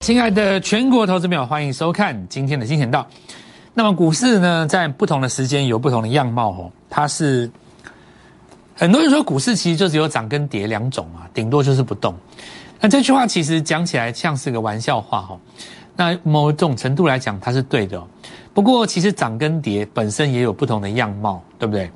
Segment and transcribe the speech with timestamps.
[0.00, 3.06] 亲爱的全国投资朋友，欢迎收看今天的金钱道。
[3.74, 6.72] 那么股市呢，在不同的时间有不同的样貌哦。
[6.88, 7.50] 它是
[8.74, 12.14] 很多人说股市其实就只有涨跟跌两种嘛，顶多就是不动。
[12.80, 15.38] 那这句话其实讲起来像是个玩笑话哦。
[15.94, 18.02] 那某种程度来讲，它是对的。
[18.54, 21.90] 不过其实涨跟跌本身也有不同的样貌，对不对？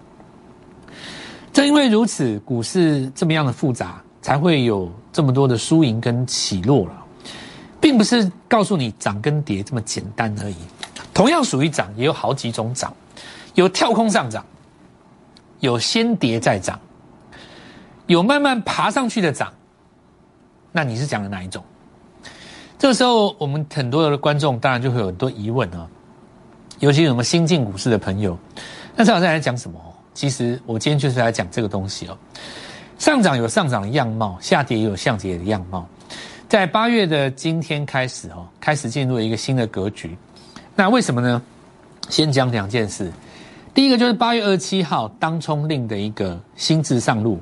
[1.54, 7.00] 正因为如此，股市这么样的复杂，才会有这么多的输赢跟起落了。
[7.84, 10.56] 并不是告诉你涨跟跌这么简单而已，
[11.12, 12.90] 同样属于涨，也有好几种涨，
[13.52, 14.42] 有跳空上涨，
[15.60, 16.80] 有先跌再涨，
[18.06, 19.52] 有慢慢爬上去的涨。
[20.72, 21.62] 那你是讲的哪一种？
[22.78, 25.86] 这个时候，我们很多的观众当然就会有很多疑问啊，
[26.78, 28.38] 尤其我们新进股市的朋友。
[28.96, 29.78] 那这好像在讲什么？
[30.14, 32.16] 其实我今天就是来讲这个东西哦。
[32.96, 35.86] 上涨有上涨的样貌，下跌也有下跌的样貌。
[36.54, 40.16] 在八月的今天开始哦，开始进入一个新的格局。
[40.76, 41.42] 那为什么呢？
[42.08, 43.12] 先讲两件事。
[43.74, 47.40] 第一个就是八月二十七号当冲令的一个新制上路，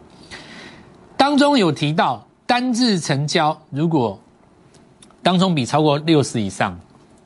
[1.15, 4.19] 当中有提到单日成交，如果
[5.23, 6.81] 当中比超过六十以上，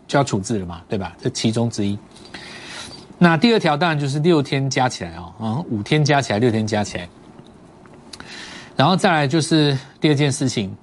[0.08, 1.14] 就要处置了嘛，对吧？
[1.22, 1.96] 这其中之一。
[3.16, 7.08] 那第二条当然就是六天加起来哦，啊，五天加起来，六天加起来。
[8.74, 10.76] 然后再来就是第二件事情。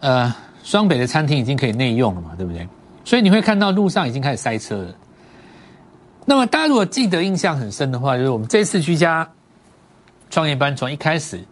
[0.00, 2.66] 呃，双北的餐厅已经可以内用了嘛，对不对？
[3.04, 4.94] 所以你会看到路上已经开始塞车了。
[6.24, 9.28] 那么大家如果记得印象很深的话，就是我们这次居家
[10.28, 11.42] 创业班从一开始，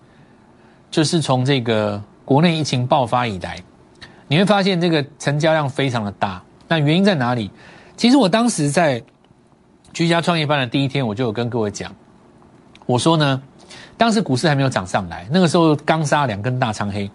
[0.91, 3.58] 就是从这个国内疫情爆发以来，
[4.28, 6.42] 你会发现这个成交量非常的大。
[6.69, 7.50] 那原因在哪里？
[7.97, 9.03] 其实我当时在
[9.94, 11.91] 居家创业班的第一天，我就有跟各位讲，
[12.84, 13.42] 我说呢，
[13.97, 17.10] 当时股市还没有涨上来，那个时候刚杀两根大长黑。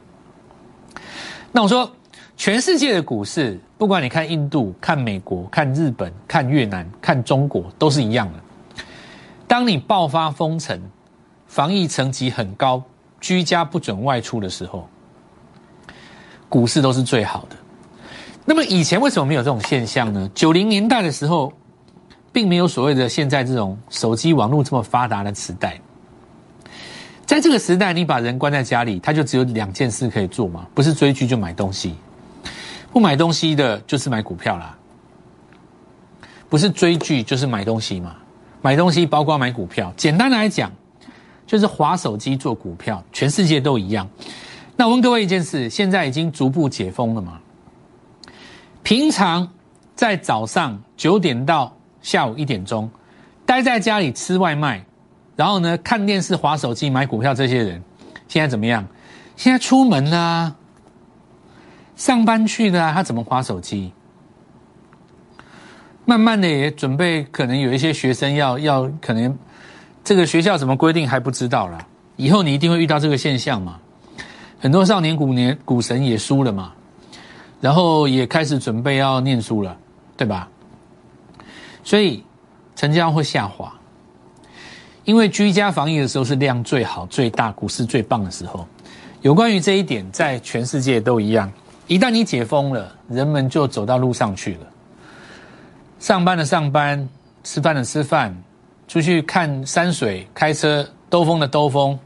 [1.51, 1.91] 那我说，
[2.37, 8.39] 全世界的股市，不管你看印度、看美国、看日本、看越南、看中国，都是一样的。
[9.47, 10.81] 当你爆发封城、
[11.47, 12.81] 防疫层级很高、
[13.19, 14.87] 居家不准外出的时候，
[16.47, 17.55] 股市都是最好的。
[18.45, 20.29] 那么以前为什么没有这种现象呢？
[20.33, 21.51] 九零年代的时候，
[22.31, 25.79] 并没有所谓的现在这种手机网络这么发达的时代。
[27.31, 31.95] 在这个时代，你把人关在家里，他就只有两件事可以做嘛，不是追剧就买东西，
[32.91, 34.77] 不买东西的就是买股票啦。
[36.49, 38.17] 不是追剧就是买东西嘛，
[38.61, 39.93] 买东西包括买股票。
[39.95, 40.69] 简单来讲，
[41.47, 44.05] 就是划手机做股票，全世界都一样。
[44.75, 47.39] 那我问各位一件事：现在已经逐步解封了嘛？
[48.83, 49.47] 平常
[49.95, 52.91] 在早上九点到下午一点钟，
[53.45, 54.83] 待在家里吃外卖。
[55.41, 57.81] 然后呢，看电视、划手机、买股票，这些人
[58.27, 58.85] 现在怎么样？
[59.35, 60.55] 现在出门啦，
[61.95, 63.91] 上班去的，他怎么划手机？
[66.05, 69.35] 慢慢的也准备，可能有一些学生要要，可能
[70.03, 71.87] 这个学校怎么规定还不知道了。
[72.17, 73.79] 以后你一定会遇到这个现象嘛？
[74.59, 76.71] 很多少年股年股神也输了嘛，
[77.59, 79.75] 然后也开始准备要念书了，
[80.15, 80.47] 对吧？
[81.83, 82.23] 所以
[82.75, 83.73] 成交会下滑。
[85.11, 88.65] 因为居家防疫的时候是量最好、最大、股市最棒的时候。
[89.21, 91.51] 有关于这一点，在全世界都一样。
[91.85, 94.59] 一旦你解封了，人们就走到路上去了。
[95.99, 97.09] 上班的上班，
[97.43, 98.33] 吃饭的吃饭，
[98.87, 101.99] 出去看山水、开车兜风的兜风。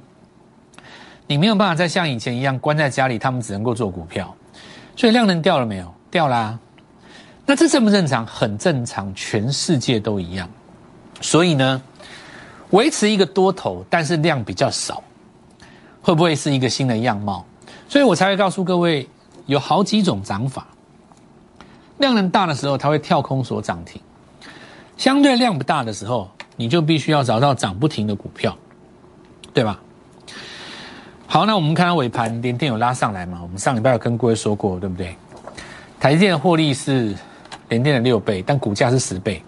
[1.28, 4.36] 你没有办法再像以前一样关在家里，他们只能够做股票。
[4.96, 5.94] 所以量能掉了没有？
[6.10, 6.58] 掉啦。
[7.46, 8.26] 那这正不正常？
[8.26, 10.50] 很正常，全世界都一样。
[11.22, 11.80] 所以呢？
[12.76, 15.02] 维持一个多头，但是量比较少，
[16.02, 17.46] 会不会是一个新的样貌？
[17.88, 19.08] 所以我才会告诉各位，
[19.46, 20.68] 有好几种涨法。
[22.00, 23.98] 量能大的时候，它会跳空所涨停；
[24.98, 28.54] 相对量不大的时候，你就必须要找到涨不停的股票，
[29.54, 29.80] 对吧？
[31.26, 33.40] 好，那我们看到尾盘连电有拉上来嘛？
[33.42, 35.16] 我们上礼拜有跟各位说过，对不对？
[35.98, 37.16] 台电的获利是
[37.70, 39.42] 连电的六倍，但股价是十倍。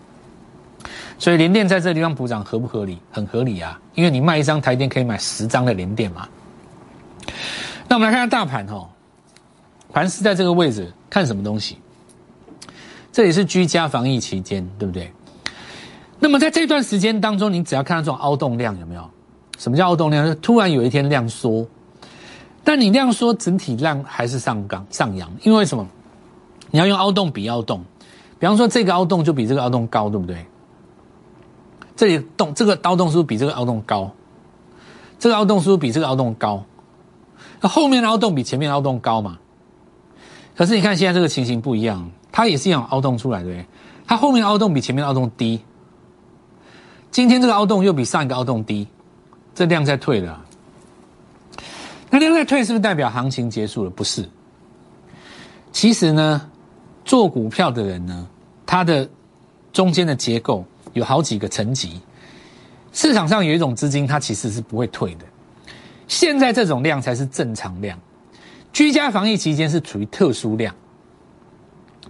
[1.20, 3.00] 所以联电在这个地方补涨合不合理？
[3.12, 6.28] 很合理啊，因为你卖一张台电可以买十张的联电嘛。
[7.88, 8.88] 那我们来看下大盘哦，
[9.92, 11.78] 盘是在这个位置，看什么东西？
[13.12, 15.12] 这也是居家防疫期间，对不对？
[16.20, 19.10] 那么在这段时间当中，你只要看到这种凹动量有没有？
[19.58, 20.36] 什么叫凹动量？
[20.40, 21.66] 突然有一天量缩，
[22.64, 25.88] 但你量缩整体量还是上岗上扬，因为什么？
[26.70, 27.84] 你要用凹洞比凹洞，
[28.38, 30.46] 比方说这个凹洞就比这个凹洞高，对不对？
[31.98, 34.12] 这里洞这个凹洞是不是比这个凹洞高？
[35.20, 36.64] 这个凹洞是不是比这个凹洞高？
[37.60, 39.40] 那后面的凹洞比前面的凹洞高嘛？
[40.56, 43.66] 可是你看现在这个情形不一样，它也是一样凹洞出来的，
[44.06, 45.60] 它后面凹洞比前面的凹洞低。
[47.10, 48.88] 今天这个凹洞又比上一个凹洞低，
[49.56, 50.46] 这量在退了。
[52.12, 53.90] 那量在退是不是代表行情结束了？
[53.90, 54.30] 不是。
[55.72, 56.50] 其实呢，
[57.04, 58.28] 做股票的人呢，
[58.68, 59.10] 他的
[59.74, 60.64] 中间的结构
[60.98, 62.02] 有好几个层级。
[62.92, 65.26] 市场上有一种资金，它其实是不会退的。
[66.08, 67.98] 现在这种量才是正常量。
[68.74, 70.74] 居家防疫期间是处于特殊量，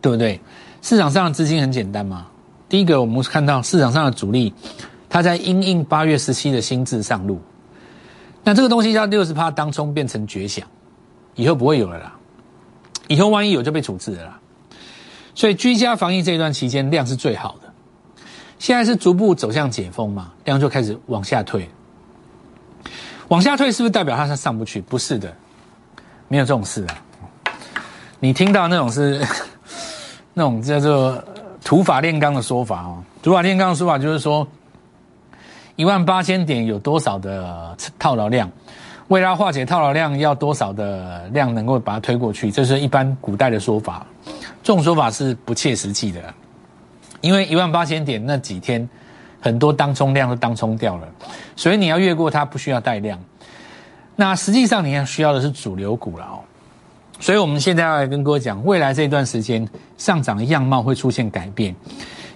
[0.02, 0.40] 对不对？
[0.82, 2.28] 市场上的资金很简单嘛。
[2.70, 4.54] 第一个，我们看到市场上的主力，
[5.10, 7.42] 他在因应八月十七的新制上路。
[8.44, 10.66] 那这个东西叫六十趴当冲变成绝响，
[11.36, 12.14] 以后不会有了啦。
[13.08, 14.40] 以后万一有就被处置了啦。
[15.36, 17.67] 所以居家防疫这一段期间量是最好的。
[18.60, 21.70] 现在是逐步走向解封嘛，量就开始往下退。
[23.28, 24.82] 往下退是不是代表它是上不去？
[24.82, 25.34] 不是的，
[26.28, 26.96] 没有这种事啊。
[28.20, 29.22] 你听到那种是
[30.34, 31.24] 那种叫做
[31.64, 33.04] 土法炼钢的说法哦。
[33.22, 34.48] 土法炼钢的说法就是说，
[35.76, 38.50] 一万八千点有多少的套牢量，
[39.10, 42.50] 为了化解套牢量，要多少的量能够把它推过去？
[42.50, 44.06] 这是一般古代的说法，
[44.64, 46.34] 这种说法是不切实际的。
[47.22, 48.88] 因为一万八千点那几天，
[49.42, 51.08] 很多当冲量都当冲掉了，
[51.56, 53.20] 所以你要越过它不需要带量。
[54.16, 56.40] 那实际上你要需要的是主流股了哦。
[57.20, 59.68] 所以我们现在要来跟各位讲，未来这段时间
[59.98, 61.76] 上涨的样貌会出现改变。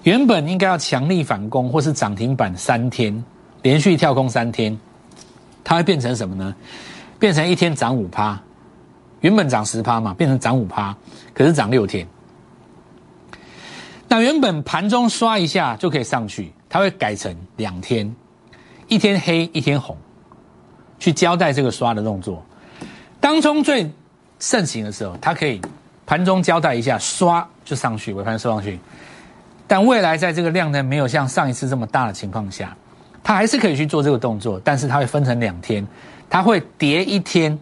[0.03, 3.23] 原本应该要强力反攻或是涨停板三天，
[3.61, 4.75] 连续跳空三天，
[5.63, 6.55] 它会变成什么呢？
[7.19, 8.39] 变成一天涨五趴，
[9.19, 10.95] 原本涨十趴嘛，变成涨五趴，
[11.35, 12.07] 可是涨六天。
[14.11, 18.13] 那原本盘中刷一下就可以上去，它会改成两天，
[18.89, 19.95] 一天黑一天红，
[20.99, 22.45] 去交代这个刷的动作。
[23.21, 23.89] 当中最
[24.37, 25.61] 盛行的时候，它可以
[26.05, 28.77] 盘中交代一下，刷就上去，尾盘收上去。
[29.65, 32.75] 但未来在这个量能没有像上一次这么大的情况下，
[33.23, 35.87] 它还是可以去做这个动作，但是它会分成两天，
[36.29, 37.57] 它会跌一天，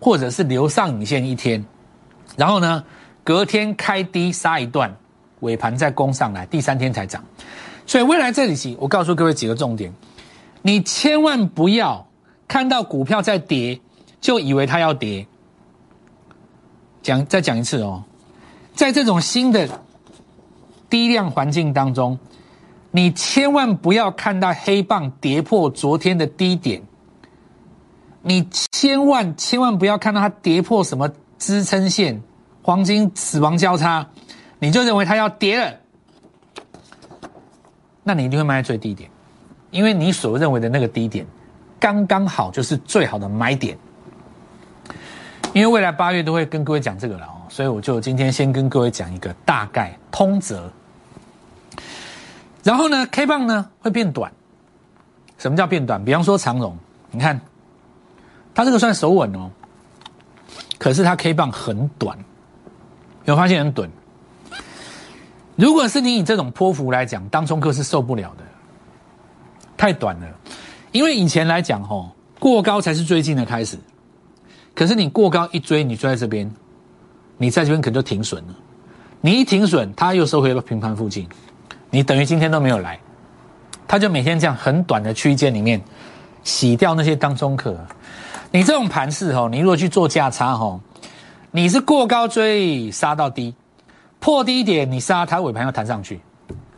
[0.00, 1.64] 或者是留上影线一天，
[2.36, 2.82] 然后呢，
[3.22, 4.92] 隔天开低杀一段。
[5.46, 7.24] 尾盘再攻上来，第三天才涨，
[7.86, 9.92] 所以未来这里期，我告诉各位几个重点，
[10.60, 12.04] 你千万不要
[12.48, 13.80] 看到股票在跌，
[14.20, 15.26] 就以为它要跌。
[17.02, 18.02] 讲再讲一次哦，
[18.74, 19.68] 在这种新的
[20.90, 22.18] 低量环境当中，
[22.90, 26.82] 你千万不要看到黑棒跌破昨天的低点，
[28.22, 31.08] 你千万千万不要看到它跌破什么
[31.38, 32.20] 支撑线，
[32.62, 34.04] 黄金死亡交叉。
[34.58, 35.74] 你就认为它要跌了，
[38.02, 39.10] 那你一定会卖在最低点，
[39.70, 41.26] 因为你所认为的那个低点，
[41.78, 43.76] 刚刚好就是最好的买点。
[45.52, 50.70] 因为未来八月都会跟各位讲这个了哦，所以我就今天先跟各位讲一个大概通则。
[52.62, 54.30] 然后呢，K 棒呢会变短。
[55.38, 56.04] 什么叫变短？
[56.04, 56.76] 比方说长荣，
[57.10, 57.40] 你看
[58.54, 59.50] 它这个算手稳哦，
[60.78, 62.18] 可是它 K 棒很短，
[63.24, 63.90] 有发现很短。
[65.56, 68.44] 如果是你以这种泼幅来讲，当冲客是受不了的，
[69.76, 70.26] 太短了。
[70.92, 73.78] 因为以前来讲，吼过高才是最近的开始。
[74.74, 76.50] 可是你过高一追，你追在这边，
[77.38, 78.54] 你在这边可能就停损了。
[79.22, 81.26] 你一停损，它又收回到平盘附近，
[81.90, 83.00] 你等于今天都没有来。
[83.88, 85.80] 它就每天这样很短的区间里面
[86.44, 87.74] 洗掉那些当中客。
[88.50, 90.80] 你这种盘势，吼，你如果去做价差，吼，
[91.50, 93.54] 你是过高追杀到低。
[94.26, 96.20] 破低点，你杀它尾盘要弹上去，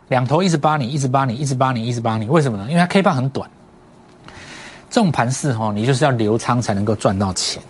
[0.09, 2.67] 两头一直扒你，一直扒你，一直扒你，一直扒你，为什么呢？
[2.69, 3.50] 因为它 K 棒很短，
[4.90, 7.62] 这种盘势哈，你就是要留仓才能够赚到钱。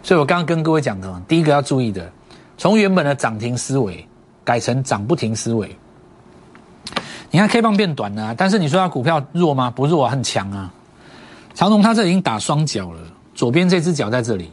[0.00, 2.08] 所以我刚刚跟各位讲的，第一个要注意的，
[2.56, 4.06] 从原本的涨停思维
[4.44, 5.76] 改成涨不停思维。
[7.32, 9.72] 你看 K 棒变短了，但是你说它股票弱吗？
[9.72, 10.72] 不弱，很强啊。
[11.52, 13.00] 长隆它这已经打双脚了，
[13.34, 14.52] 左边这只脚在这里，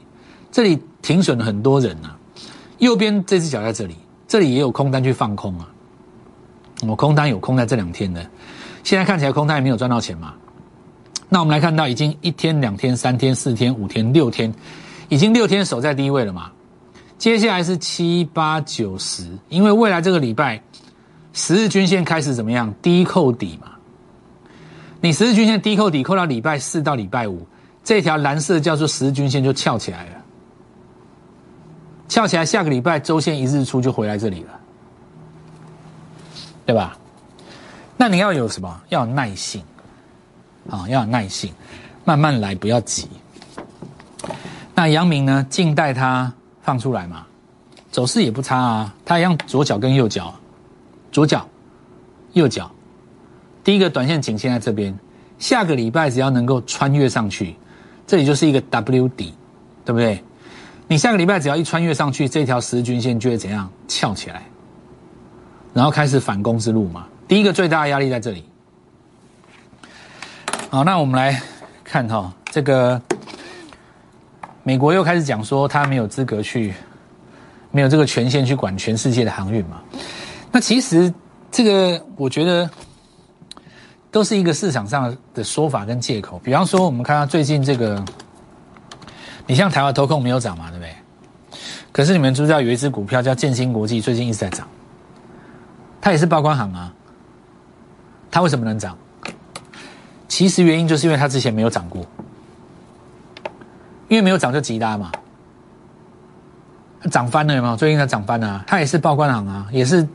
[0.51, 2.17] 这里停损了很多人啊，
[2.79, 3.95] 右边这只脚在这里。
[4.31, 5.67] 这里也有空单去放空啊，
[6.87, 8.25] 我空单有空在这两天的，
[8.81, 10.33] 现在看起来空单也没有赚到钱嘛。
[11.27, 14.53] 那我们来看到已经一天、两天、三天、四天、五天、六天，
[15.09, 16.49] 已经六天守在低位了嘛。
[17.17, 20.63] 接下来是七八九十，因为未来这个礼拜
[21.33, 22.73] 十日均线开始怎么样？
[22.81, 23.71] 低扣底嘛。
[25.01, 27.45] 你十日均线低扣底，扣到礼拜四到礼拜五，
[27.83, 30.20] 这条蓝色叫做十日均线就翘起来了。
[32.11, 34.59] 翘起来，下个礼拜周线一日出就回来这里了，
[36.65, 36.97] 对吧？
[37.95, 38.81] 那你要有什么？
[38.89, 39.63] 要有耐性，
[40.69, 41.53] 啊，要有耐性，
[42.03, 43.07] 慢慢来，不要急。
[44.75, 45.47] 那杨明呢？
[45.49, 47.25] 静待他放出来嘛，
[47.91, 50.35] 走势也不差啊，它一样左脚跟右脚，
[51.13, 51.47] 左脚，
[52.33, 52.69] 右脚，
[53.63, 54.93] 第一个短线颈线在这边，
[55.39, 57.55] 下个礼拜只要能够穿越上去，
[58.05, 59.33] 这里就是一个 W 底，
[59.85, 60.21] 对不对？
[60.91, 64.43] 你下个礼拜只要一穿越上去，这条十日均线就会怎样翘起来，
[65.73, 67.07] 然后开始反攻之路嘛。
[67.29, 68.43] 第一个最大的压力在这里。
[70.69, 71.41] 好，那我们来
[71.81, 73.01] 看哈，这个
[74.63, 76.73] 美国又开始讲说他没有资格去。
[77.71, 79.81] 没有这个权限去管全世界的航运嘛？
[80.51, 81.13] 那其实
[81.49, 82.69] 这个我觉得
[84.11, 86.37] 都是一个市场上的说法跟借口。
[86.43, 88.03] 比方说，我们看到最近这个，
[89.51, 90.95] 你像台湾投控没有涨嘛，对不对？
[91.91, 94.65] 可是你们知不知道有一只股票叫建新国际，最近一直在涨，
[95.99, 96.93] 它也是报关行啊。
[98.31, 98.97] 它为什么能涨？
[100.29, 102.01] 其实原因就是因为它之前没有涨过，
[104.07, 105.11] 因为没有涨就急拉嘛。
[107.11, 107.75] 涨翻了有没有？
[107.75, 110.07] 最近它涨翻了，它也是报关行啊，也是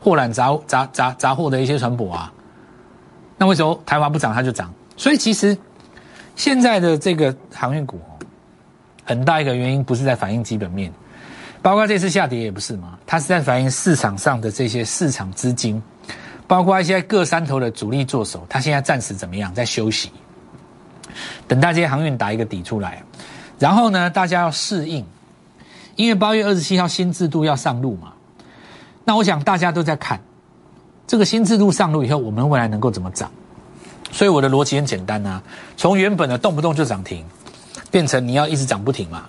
[0.00, 2.32] 货揽杂杂杂杂货的一些船舶啊。
[3.36, 4.72] 那为什么台华不涨它就涨？
[4.96, 5.54] 所以其实
[6.34, 8.00] 现在的这个航运股，
[9.10, 10.92] 很大一个原因不是在反映基本面，
[11.60, 15.82] 包括这次下跌也不是嘛，它是在反映市场上的这些市场资金，
[16.46, 20.12] 包括一些各山头的主力做手，它现在暂时怎么样，在休息，
[21.48, 23.02] 等大家航运打一个底出来，
[23.58, 25.04] 然后呢，大家要适应。
[25.96, 28.12] 因为八月二十七号新制度要上路嘛，
[29.04, 30.20] 那我想大家都在看
[31.08, 33.28] 这个新制度上路以后，我们未来能够怎么涨？
[34.12, 35.42] 所以我的逻辑很简单呐，
[35.76, 37.24] 从原本的动不动就涨停，
[37.90, 39.24] 变成你要一直涨不停嘛。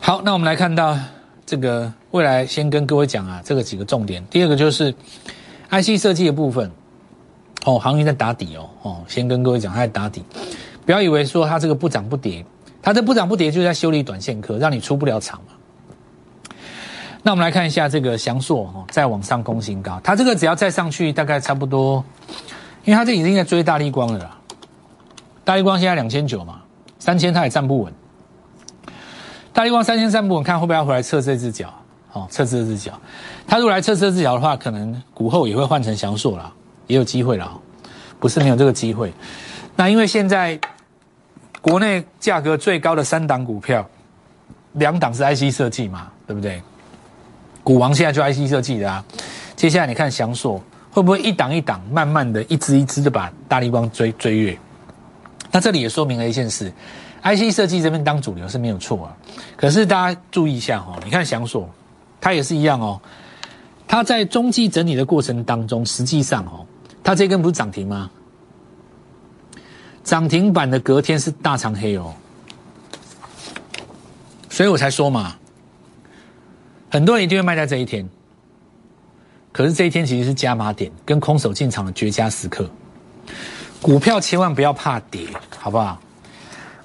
[0.00, 0.98] 好，那我们来看到
[1.44, 4.24] 这个未来，先跟各位讲啊，这个几个重点。
[4.30, 4.92] 第二个就是
[5.70, 6.70] IC 设计的部分，
[7.64, 10.24] 哦，行业在打底哦，哦，先跟各位讲，它在打底，
[10.86, 12.44] 不要以为说它这个不涨不跌。
[12.82, 15.52] 它这不涨不跌，就在修理短线客，让你出不了场嘛。
[17.22, 22.02] 那我们来看一下这个翔硕哦，再往上攻新高，它这个只要再上去，大概差不多，
[22.86, 24.38] 因为它这已经在追大力光了啦。
[25.44, 26.59] 大力光现在两千九嘛，
[27.00, 27.92] 三千它也站不稳。
[29.52, 31.74] 大力光三千站不稳，看会不会要回来测这只脚？
[32.12, 32.92] 哦，测这只脚。
[33.48, 36.52] 它如果来测这只脚的话，可能股后也会换成翔硕了，
[36.86, 37.60] 也有机会了，
[38.20, 39.12] 不是没有这个机会。
[39.74, 40.56] 那因为现在。
[41.62, 43.86] 国内价格最高的三档股票，
[44.72, 46.62] 两档是 IC 设计嘛，对不对？
[47.62, 49.04] 股王现在就 IC 设计的啊。
[49.56, 50.58] 接下来你看翔硕
[50.90, 54.58] 会不会一档一档，慢慢的一支一支的把大力光追追越？
[55.50, 56.72] 那这里也说明了一件事
[57.22, 59.16] ：IC 设计这边当主流是没有错啊。
[59.56, 61.68] 可是大家注意一下哈，你看翔硕，
[62.20, 63.00] 它也是一样哦。
[63.88, 66.64] 它在中继整理的过程当中，实际上哦，
[67.02, 68.10] 它这根不是涨停吗？
[70.04, 72.14] 涨停板的隔天是大长黑哦，
[74.48, 75.36] 所以我才说嘛，
[76.90, 78.08] 很多人一定会卖在这一天。
[79.52, 82.70] 可是这一天其实是加码点，跟空手进场的绝佳时刻。
[83.82, 85.26] 股票千万不要怕跌，
[85.58, 85.98] 好不好？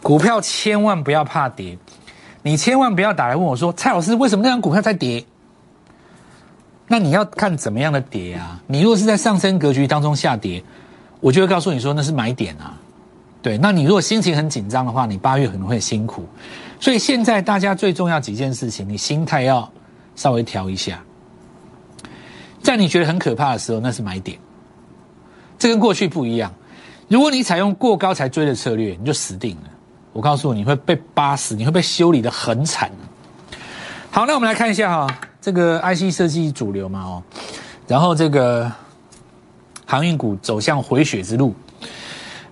[0.01, 1.77] 股票千万不要怕跌，
[2.41, 5.25] 你千万不要打来问我说：“蔡老师，为什么那张股票在跌？”
[6.87, 8.61] 那你要看怎么样的跌啊？
[8.67, 10.63] 你如果是在上升格局当中下跌，
[11.19, 12.77] 我就会告诉你说那是买点啊。
[13.41, 16.27] 对，那你如果心情很紧张的话，你八月可能会辛苦，
[16.79, 19.67] 所以现在大家最重要几件事情，你心态要
[20.15, 20.99] 稍微调一下。
[22.61, 24.37] 在你觉得很可怕的时候，那是买点，
[25.57, 26.53] 这跟过去不一样。
[27.07, 29.69] 如果你采用过高才追的策略，你就死定了。
[30.11, 32.89] 我告诉你，你会被扒死，你会被修理的很惨。
[34.09, 37.23] 好，那我们来看一下哈，这个 IC 设计主流嘛哦，
[37.87, 38.71] 然后这个
[39.85, 41.53] 航运股走向回血之路。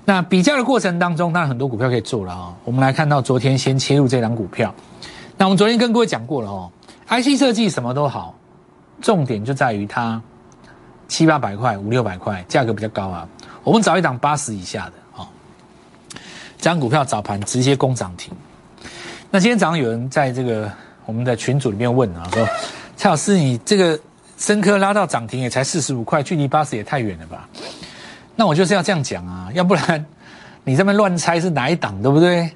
[0.06, 2.54] 那比较的过程当中，当然很多股票可以做了啊。
[2.66, 4.76] 我们来看到昨天先切入这档股票。
[5.38, 6.70] 那我们昨天跟各位讲过了哦
[7.08, 8.36] ，IC 设计什么都好，
[9.02, 10.22] 重点就在于它
[11.08, 13.28] 七八百块、五六百块，价格比较高啊。
[13.64, 15.28] 我们找一档八十以下的哦，
[16.58, 18.34] 这张股票早盘直接攻涨停。
[19.32, 20.72] 那今天早上有人在这个
[21.06, 22.48] 我们的群组里面问啊，说
[22.96, 24.00] 蔡老师，你这个
[24.38, 27.48] 深科拉到涨停也才四十五块，距离八十也太远了吧？
[28.36, 30.06] 那我就是要这样讲啊，要不然
[30.64, 32.52] 你这边乱猜是哪一档，对不对？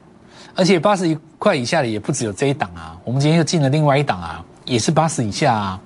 [0.56, 5.80] 而且八十一块以下的也不只有这一档啊，我们今天又进了另外一档啊，也是八十以下啊，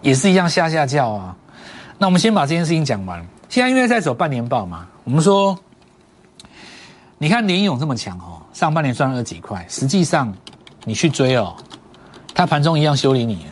[0.00, 1.36] 也是一样下下叫啊。
[1.98, 3.26] 那我们先把这件事情讲完。
[3.54, 5.56] 现在因为在走半年报嘛，我们说，
[7.18, 10.34] 你看联勇这么强哦，上半年赚了几块，实际上
[10.82, 11.54] 你去追哦，
[12.34, 13.46] 它盘中一样修理你，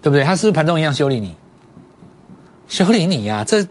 [0.00, 0.22] 对不对？
[0.22, 1.34] 它是不是盘中一样修理你？
[2.68, 3.66] 修理你呀，这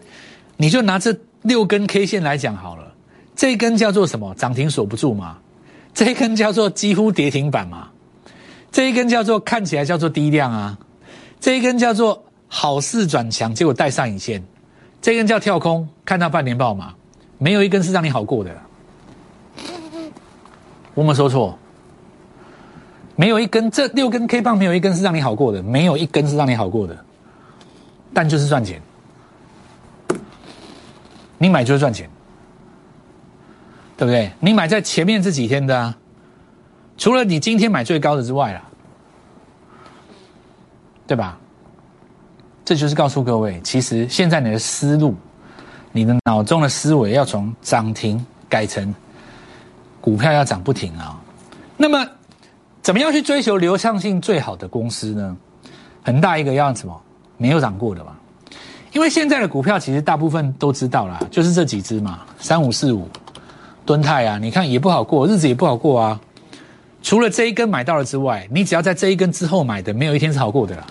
[0.58, 2.92] 你就拿这六根 K 线来讲好了，
[3.34, 4.34] 这根叫做什么？
[4.34, 5.38] 涨停锁不住嘛？
[5.94, 7.88] 这一根叫做几乎跌停板嘛？
[8.70, 10.78] 这一根叫做看起来叫做低量啊，
[11.40, 12.22] 这一根叫做
[12.54, 14.44] 好事转强，结果带上影线，
[15.00, 16.92] 这根叫跳空，看到半年报嘛，
[17.38, 18.54] 没有一根是让你好过的。
[20.92, 21.58] 我没说错，
[23.16, 26.94] 没有一根这六根 K 棒没有一根是让你好过的，没有一根是让你好过的，
[28.12, 28.82] 但就是赚钱，
[31.38, 32.06] 你买就是赚钱，
[33.96, 34.30] 对不对？
[34.40, 35.96] 你买在前面这几天的啊。
[36.98, 38.62] 除了你今天买最高的之外啦，
[41.06, 41.38] 对吧？
[42.72, 45.14] 这就是告诉各位，其实现在你的思路，
[45.92, 48.94] 你的脑中的思维要从涨停改成
[50.00, 51.20] 股票要涨不停啊。
[51.76, 52.02] 那么，
[52.80, 55.36] 怎么样去追求流畅性最好的公司呢？
[56.02, 56.98] 很大一个要什么？
[57.36, 58.12] 没有涨过的嘛。
[58.92, 63.06] 因为现在的股票其实大部分都知道啦，就是这几只嘛，三五四五、
[63.84, 66.18] 敦泰啊，你看也不好过，日子也不好过啊。
[67.02, 70.86] 除了这一根买到了之外，你只要在这一根之后买的，没有一天是好过的啦。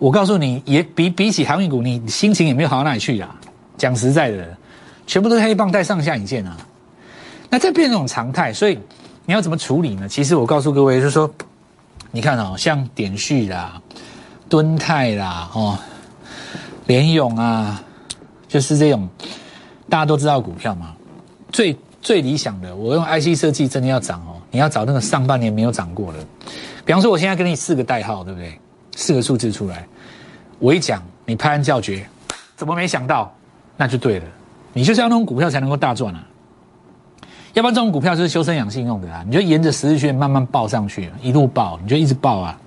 [0.00, 3.38] 我告诉你，也比比起航运股，你心情也没有好到哪里去啊。
[3.76, 4.56] 讲实在的，
[5.06, 6.56] 全部都是黑棒带上下影线啊。
[7.48, 8.76] 那这变成一种常态，所以
[9.26, 10.08] 你要怎么处理呢？
[10.08, 11.30] 其实我告诉各位，就是说，
[12.10, 13.80] 你看哦，像点旭啦、
[14.48, 15.78] 敦泰啦、哦、
[16.86, 17.80] 联勇啊，
[18.48, 19.08] 就是这种
[19.88, 20.96] 大家都知道股票嘛，
[21.52, 21.76] 最。
[22.02, 26.18] 最理想的，我用 IC 设计真的要涨哦，你要找那个上半年没有涨过的。
[26.82, 28.58] 比方说，我现在给你四个代号，对不对？
[28.96, 29.86] 四个数字出来，
[30.58, 32.06] 我一讲，你拍案叫绝，
[32.56, 33.32] 怎么没想到？
[33.76, 34.24] 那就对了，
[34.72, 36.22] 你就是要那种股票才能够大赚啊。
[37.54, 42.58] 要不然这种股票就是修身养性用的啊，你就沿着十字线慢慢报上去，一路报，你就一直报啊，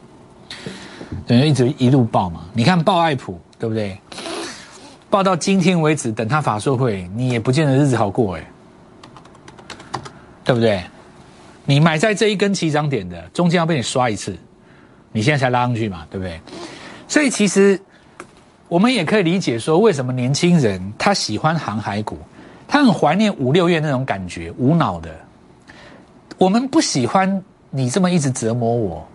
[1.25, 2.45] 等于一直一路报嘛。
[2.53, 3.97] 你看报爱普，对不对？
[5.09, 8.43] 报到今天为止，等他法说会，你也不见得日子好过哎。
[10.43, 10.83] 对不对？
[11.63, 14.35] 你买在这一根起涨点的，中间要被你刷一次，
[15.13, 16.41] 你现在才拉上去嘛，对不对？
[17.07, 17.79] 所以其实
[18.67, 22.17] 我们也可以理解说，为什么年轻人他喜欢航海股，
[22.67, 25.09] 他很怀念五六月那种感觉，无脑的。
[26.37, 29.07] 我们不喜欢你这么一直折磨我，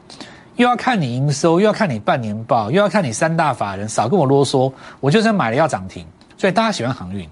[0.56, 4.72] 又要看你营收，又要看你半年报，又要看你三大法人，少跟我啰嗦。
[5.00, 6.06] 我就算买了要涨停，
[6.36, 7.28] 所以大家喜欢航运，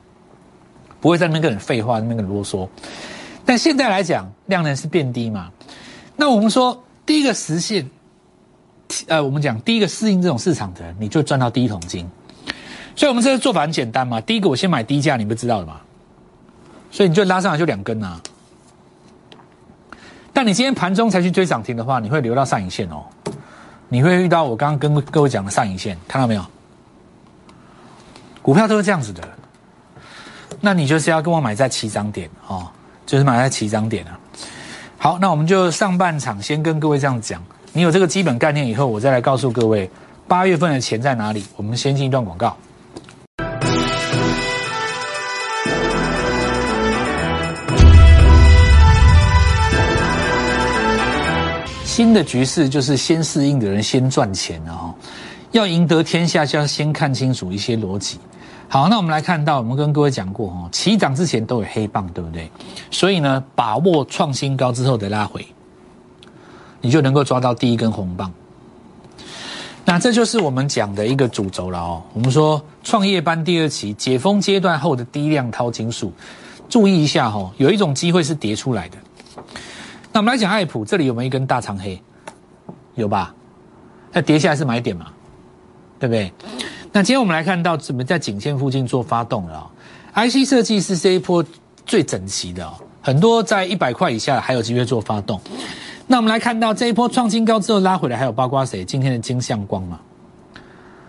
[1.00, 2.68] 不会在那边跟你废话，那边跟你啰嗦。
[3.44, 5.50] 但现在来讲，量能是变低嘛？
[6.16, 7.88] 那我们说，第一个实现，
[9.09, 12.09] 呃，我们讲第一个适应这种市场的人，你就赚到第一桶金。
[12.94, 14.20] 所以，我们这个做法很简单嘛。
[14.20, 15.80] 第一个，我先买低价，你不知道的嘛？
[16.90, 18.20] 所以你就拉上来就两根呐。
[20.32, 23.04] 但你今天盘中才去追涨停的话，你会留到上影线哦。
[23.88, 26.44] 你会遇到我刚刚跟各位讲的上影线，看到没有？
[28.42, 29.22] 股票都是这样子的。
[30.61, 32.68] 那你就是要跟我买在起涨点哦。
[33.04, 34.18] 就是买在起涨点啊。
[34.98, 37.40] 好，那我们就上半场先跟各位这样讲。
[37.76, 39.90] 你有这个基本概念以后，我再来告诉各位
[40.26, 41.44] 八月份的钱在哪里。
[41.56, 42.56] 我们先进一段广告。
[51.84, 54.94] 新的局势就是先适应的人先赚钱啊！
[55.50, 58.18] 要赢得天下，就要先看清楚一些逻辑。
[58.70, 62.50] 好，那我们来看到，我们跟各位讲过哦，起涨之前都有黑棒，对不对？
[62.90, 65.46] 所以呢，把握创新高之后的拉回，
[66.80, 68.32] 你就能够抓到第一根红棒。
[69.84, 72.02] 那这就是我们讲的一个主轴了哦。
[72.12, 76.12] 我们说创业班第二期解封阶段后的低量掏金术，
[76.68, 78.98] 注意一下哈，有一种机会是跌出来的。
[80.12, 82.02] 那我们来讲爱普，这里有没有一根大长黑？
[82.96, 83.32] 有吧？
[84.12, 85.06] 那跌下来是买点嘛？
[86.00, 86.32] 对不对？
[86.90, 89.70] 那今天我们来看到怎么在颈线附近做发动了
[90.14, 91.44] ？IC 设计是这一波
[91.84, 95.40] 最整齐的哦，很多在一百块以下还有机会做发动。
[96.06, 98.84] 那我们来看到这一波创新高之后拉回来，还有包括谁？
[98.84, 99.98] 今天的金相光嘛，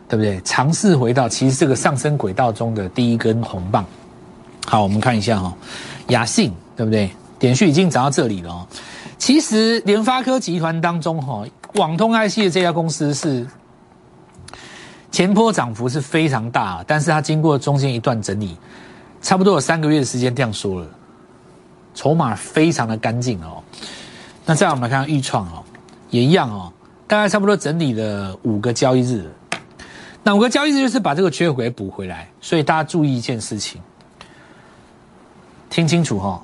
[0.09, 0.41] 对不对？
[0.41, 3.85] 尝试回到其实这个上升轨道中的第一根红棒。
[4.65, 5.53] 好，我们看一下哈，
[6.07, 7.09] 雅信对不对？
[7.37, 8.67] 点序已经涨到这里了哦。
[9.17, 11.43] 其实联发科集团当中哈，
[11.75, 13.45] 网通 IC 的这家公司是。
[15.09, 18.55] 前波涨幅是非常大，但是它经过中间一段整理，
[19.19, 20.87] 差不多有三个月的时间这样说了，
[21.95, 23.63] 筹码非常的干净哦。
[24.49, 25.61] 那再我们来看预创哦，
[26.09, 26.71] 也一样哦，
[27.05, 29.29] 大概差不多整理了五个交易日，
[30.23, 32.29] 那五个交易日就是把这个缺口给补回来。
[32.39, 33.81] 所以大家注意一件事情，
[35.69, 36.41] 听清楚哈，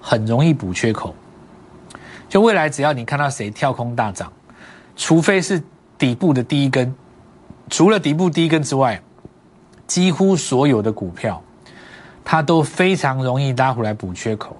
[0.00, 1.12] 很容易补缺口。
[2.28, 4.32] 就未来只要你看到谁跳空大涨，
[4.94, 5.60] 除非是
[5.98, 6.94] 底部的第一根。
[7.68, 9.02] 除了底部第一根之外，
[9.88, 11.42] 几乎所有的股票，
[12.24, 14.56] 它都非常容易拉回来补缺口。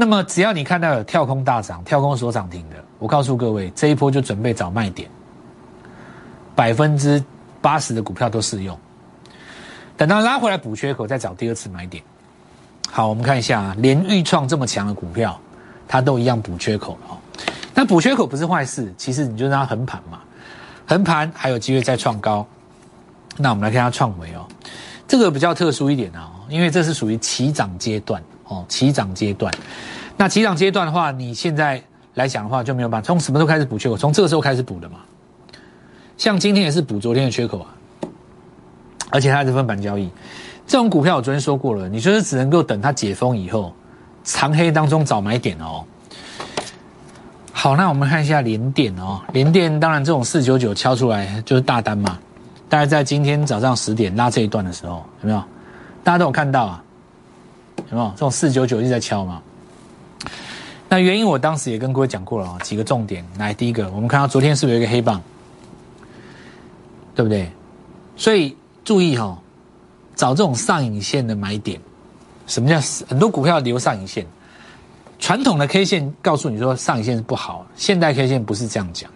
[0.00, 5.10] 那么只要你看到有跳空大涨、跳空所涨停的，我告诉各位，这一波就准备找卖点，
[6.54, 7.20] 百分之
[7.60, 8.78] 八十的股票都适用。
[9.96, 12.00] 等到拉回来补缺口，再找第二次买点。
[12.88, 15.36] 好，我们看一下，连豫创这么强的股票，
[15.88, 17.18] 它都一样补缺口了哦。
[17.74, 20.20] 那补缺口不是坏事，其实你就让它横盘嘛，
[20.86, 22.46] 横盘还有机会再创高。
[23.36, 24.46] 那我们来看它创维哦，
[25.08, 28.22] 这个比较特殊一点啊，因为这是属于起涨阶段。
[28.48, 29.52] 哦，起涨阶段，
[30.16, 31.82] 那起涨阶段的话，你现在
[32.14, 33.96] 来讲的话就没有办法，从什么时候开始补缺口？
[33.96, 34.96] 从这个时候开始补的嘛。
[36.16, 37.68] 像今天也是补昨天的缺口啊，
[39.10, 40.10] 而且它是分板交易，
[40.66, 43.72] 这种股票我昨天说过了，你就是只能够等它解封以后，
[44.24, 45.84] 长黑当中找买点哦。
[47.52, 52.18] 好，那我们看一下连电哦，连电当然这种四九九敲出来就是大单嘛，
[52.68, 55.40] 大概在今天早上十点拉这一段的时候，有没有？
[56.02, 56.82] 大家都有看到啊。
[57.90, 59.42] 有没有这种四九九一直在敲嘛？
[60.90, 63.24] 那原因我当时也跟各位讲过了啊，几个重点。
[63.38, 65.20] 来，第一个，我们看到昨天是不是有一个黑棒，
[67.14, 67.50] 对不对？
[68.16, 69.38] 所以注意哈，
[70.16, 71.80] 找这种上影线的买点。
[72.46, 74.26] 什么叫很多股票留上影线？
[75.18, 79.10] 传统的 K 线告诉你说上影线是不好，现代 K 线不是这样讲。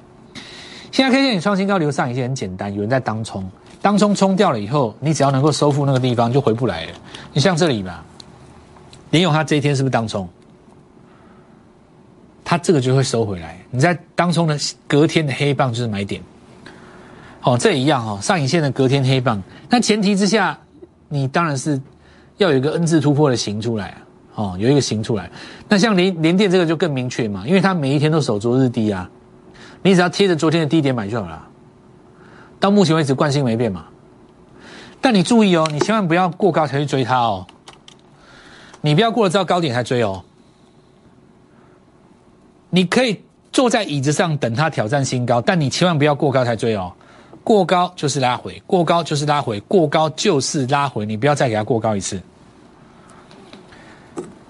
[0.91, 6.93] 现在 K 线你创新高留上影线很简单，有人在当冲，当冲冲掉了以后，你只要能够收复那个地方就回不来了。
[7.33, 8.05] 你像这里吧。
[9.13, 10.29] 联勇它这一天是不是当冲？
[12.45, 13.59] 它这个就会收回来。
[13.71, 16.21] 你在当冲的隔天的黑棒就是买点。
[17.43, 18.19] 哦，这一样哦。
[18.21, 20.59] 上影线的隔天黑棒，那前提之下，
[21.09, 21.81] 你当然是
[22.39, 23.97] 要有一个 N 字突破的形出来。
[24.35, 25.31] 哦，有一个形出来。
[25.69, 29.09] 那像联联电这个就更明确嘛，因为它每一天都守昨日低啊。
[29.83, 31.49] 你只要贴着昨天的低点买就好了。
[32.59, 33.85] 到目前为止惯性没变嘛。
[35.03, 37.47] 但你注意哦，你千万不要过高才去追它哦。
[38.85, 40.23] 你不要过了这高点才追哦，
[42.69, 46.93] 你可以坐在椅子上等它挑战新高，但你千万不要过高才追哦，
[47.45, 52.21] 过高就是拉回，过高就是拉回，过高就是拉回，你不要再给它过高一次。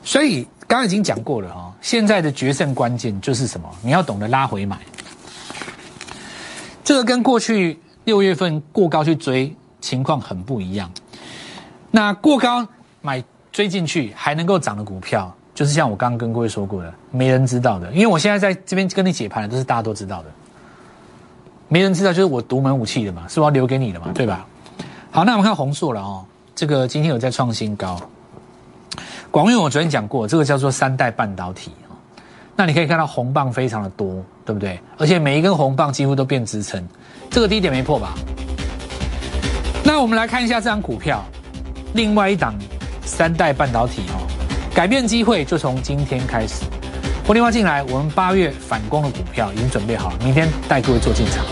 [0.03, 3.69] 所以刚刚已经讲过了哈，现在的决胜关键就是什么？
[3.83, 4.79] 你要懂得拉回买，
[6.83, 10.91] 这个跟过去六月份过高去追情况很不一样。
[11.91, 12.67] 那过高
[13.03, 13.23] 买。
[13.53, 17.93] 追进去还能够涨的股票，就是像我刚刚跟各位说过的，没人知道的。
[17.93, 20.29] 因为我现在在这边跟你解盘的，都是大家都知道的。
[21.69, 24.47] 没人知道，就是我独门武器的嘛，是我要留给你的嘛，对吧？
[25.11, 28.01] 好，那我们看红硕了哦，这个今天有在创新高。
[29.31, 31.93] 广运我昨天讲过，这个叫做三代半导体啊。
[32.57, 34.81] 那你可以看到红棒非常的多，对不对？
[34.99, 36.87] 而且每一根红棒几乎都变支撑，
[37.31, 38.15] 这个低点没破吧？
[39.85, 41.23] 那我们来看一下这张股票，
[41.95, 42.55] 另外一档。
[43.05, 44.27] 三代半导体哦，
[44.75, 46.65] 改变机会就从今天开始。
[47.25, 51.45] 拨电话进来，我们八月反攻的股票已经准备好了，明天带各位做进场。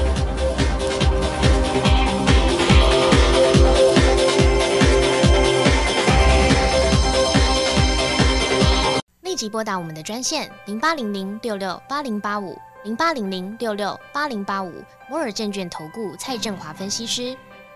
[9.22, 14.72] 立即拨打我们的专线零八零零六六八零八五零八零零六六八零八五
[15.08, 17.36] 摩尔证券投顾蔡振华分析师。